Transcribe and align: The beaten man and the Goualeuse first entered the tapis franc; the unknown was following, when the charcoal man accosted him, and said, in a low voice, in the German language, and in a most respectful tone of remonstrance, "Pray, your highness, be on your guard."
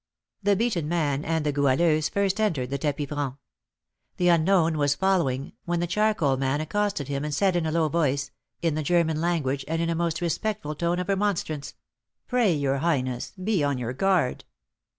The 0.41 0.55
beaten 0.55 0.87
man 0.89 1.23
and 1.23 1.45
the 1.45 1.51
Goualeuse 1.51 2.09
first 2.09 2.39
entered 2.39 2.71
the 2.71 2.79
tapis 2.79 3.05
franc; 3.09 3.35
the 4.17 4.29
unknown 4.29 4.79
was 4.79 4.95
following, 4.95 5.53
when 5.65 5.79
the 5.79 5.85
charcoal 5.85 6.37
man 6.37 6.59
accosted 6.59 7.07
him, 7.07 7.23
and 7.23 7.31
said, 7.31 7.55
in 7.55 7.67
a 7.67 7.71
low 7.71 7.87
voice, 7.87 8.31
in 8.63 8.73
the 8.73 8.81
German 8.81 9.21
language, 9.21 9.63
and 9.67 9.79
in 9.79 9.91
a 9.91 9.95
most 9.95 10.19
respectful 10.19 10.73
tone 10.73 10.97
of 10.97 11.07
remonstrance, 11.07 11.75
"Pray, 12.27 12.51
your 12.51 12.77
highness, 12.79 13.33
be 13.43 13.63
on 13.63 13.77
your 13.77 13.93
guard." 13.93 14.43